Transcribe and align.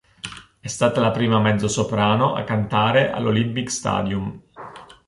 È 0.59 0.67
stata 0.67 0.99
la 0.99 1.11
prima 1.11 1.39
mezzosoprano 1.39 2.33
a 2.33 2.43
cantare 2.43 3.11
all'Olympic 3.11 3.69
Stadium. 3.69 4.41